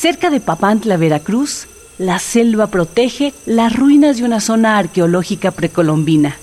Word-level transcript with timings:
Cerca 0.00 0.30
de 0.30 0.40
Papantla, 0.40 0.96
Veracruz, 0.96 1.66
la 1.98 2.18
selva 2.18 2.68
protege 2.68 3.34
las 3.44 3.76
ruinas 3.76 4.16
de 4.16 4.24
una 4.24 4.40
zona 4.40 4.78
arqueológica 4.78 5.50
precolombina. 5.50 6.38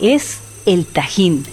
Es 0.00 0.38
el 0.64 0.86
Tajín. 0.86 1.44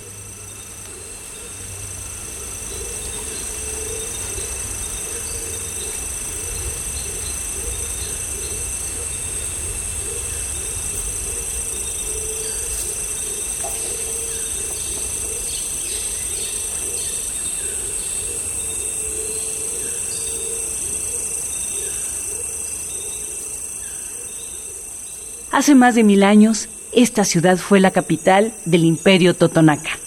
Hace 25.51 25.73
más 25.73 25.95
de 25.95 26.03
mil 26.03 26.23
años, 26.23 26.69
esta 26.91 27.23
ciudad 27.25 27.57
fue 27.57 27.79
la 27.79 27.91
capital 27.91 28.53
del 28.65 28.85
imperio 28.85 29.33
Totonaca. 29.33 29.97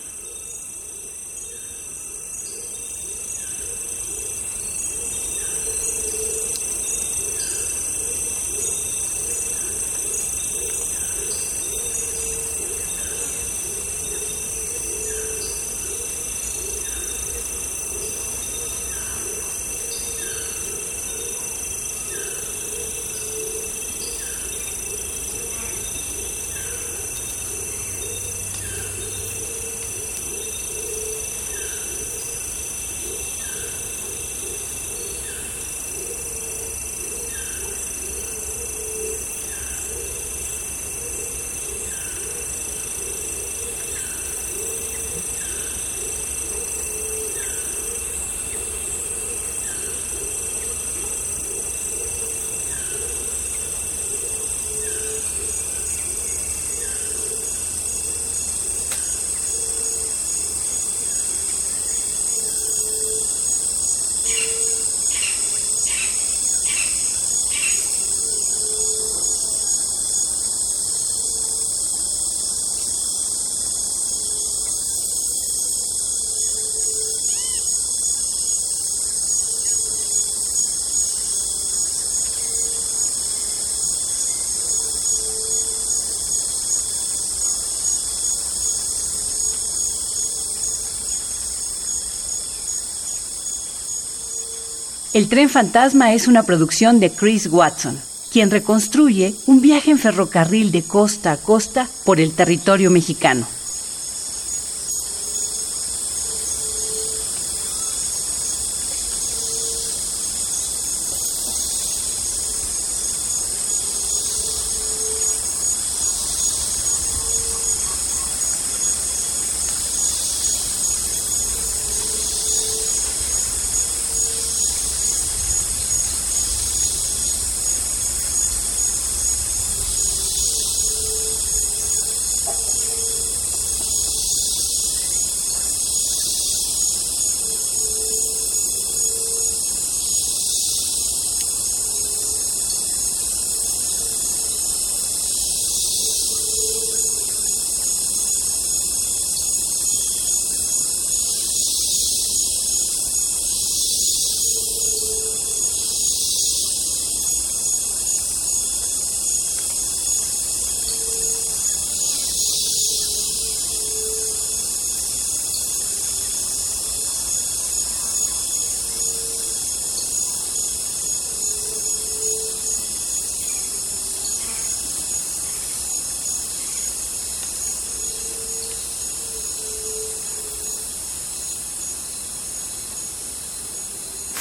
El 95.13 95.29
tren 95.29 95.51
fantasma 95.51 96.15
es 96.15 96.27
una 96.27 96.43
producción 96.45 96.99
de 96.99 97.11
Chris 97.11 97.47
Watson, 97.47 98.01
quien 98.33 98.51
reconstruye 98.51 99.35
un 99.45 99.61
viaje 99.61 99.91
en 99.91 99.99
ferrocarril 99.99 100.73
de 100.73 100.83
costa 100.83 101.33
a 101.33 101.37
costa 101.37 101.87
por 102.07 102.19
el 102.19 102.33
territorio 102.33 102.91
mexicano. 102.91 103.47